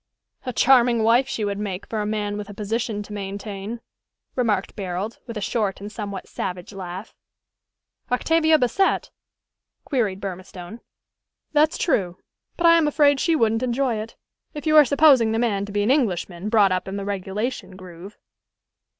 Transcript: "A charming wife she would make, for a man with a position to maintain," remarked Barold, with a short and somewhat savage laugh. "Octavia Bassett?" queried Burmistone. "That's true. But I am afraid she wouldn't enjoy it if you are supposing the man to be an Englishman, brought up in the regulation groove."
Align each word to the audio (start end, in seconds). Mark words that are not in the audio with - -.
"A 0.47 0.51
charming 0.51 1.03
wife 1.03 1.27
she 1.27 1.45
would 1.45 1.59
make, 1.59 1.85
for 1.85 2.01
a 2.01 2.07
man 2.07 2.35
with 2.35 2.49
a 2.49 2.55
position 2.55 3.03
to 3.03 3.13
maintain," 3.13 3.81
remarked 4.35 4.75
Barold, 4.75 5.19
with 5.27 5.37
a 5.37 5.41
short 5.41 5.79
and 5.79 5.91
somewhat 5.91 6.27
savage 6.27 6.73
laugh. 6.73 7.13
"Octavia 8.11 8.57
Bassett?" 8.57 9.11
queried 9.85 10.19
Burmistone. 10.19 10.79
"That's 11.53 11.77
true. 11.77 12.17
But 12.57 12.65
I 12.65 12.79
am 12.79 12.87
afraid 12.87 13.19
she 13.19 13.35
wouldn't 13.35 13.61
enjoy 13.61 13.97
it 13.97 14.15
if 14.55 14.65
you 14.65 14.75
are 14.75 14.85
supposing 14.85 15.33
the 15.33 15.37
man 15.37 15.65
to 15.67 15.71
be 15.71 15.83
an 15.83 15.91
Englishman, 15.91 16.49
brought 16.49 16.71
up 16.71 16.87
in 16.87 16.95
the 16.97 17.05
regulation 17.05 17.75
groove." 17.75 18.17